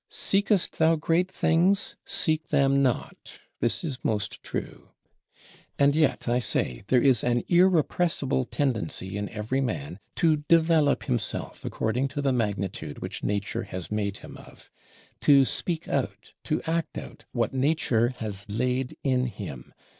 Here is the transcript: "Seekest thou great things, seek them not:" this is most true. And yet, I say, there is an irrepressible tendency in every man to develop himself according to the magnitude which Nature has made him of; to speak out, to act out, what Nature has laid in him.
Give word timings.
"Seekest 0.09 0.79
thou 0.79 0.95
great 0.95 1.29
things, 1.29 1.95
seek 2.07 2.47
them 2.47 2.81
not:" 2.81 3.39
this 3.59 3.83
is 3.83 4.03
most 4.03 4.41
true. 4.41 4.89
And 5.77 5.95
yet, 5.95 6.27
I 6.27 6.39
say, 6.39 6.83
there 6.87 7.03
is 7.03 7.23
an 7.23 7.43
irrepressible 7.47 8.45
tendency 8.45 9.15
in 9.15 9.29
every 9.29 9.61
man 9.61 9.99
to 10.15 10.37
develop 10.49 11.03
himself 11.03 11.63
according 11.63 12.07
to 12.07 12.21
the 12.23 12.33
magnitude 12.33 12.97
which 12.97 13.23
Nature 13.23 13.65
has 13.65 13.91
made 13.91 14.17
him 14.25 14.37
of; 14.37 14.71
to 15.19 15.45
speak 15.45 15.87
out, 15.87 16.33
to 16.45 16.63
act 16.65 16.97
out, 16.97 17.25
what 17.31 17.53
Nature 17.53 18.15
has 18.17 18.47
laid 18.49 18.97
in 19.03 19.27
him. 19.27 19.71